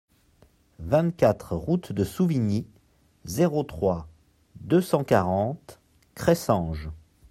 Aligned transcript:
vingt-quatre 0.79 1.55
route 1.55 1.91
de 1.93 2.03
Souvigny, 2.03 2.65
zéro 3.25 3.61
trois, 3.61 4.07
deux 4.59 4.81
cent 4.81 5.03
quarante, 5.03 5.79
Cressanges 6.15 6.89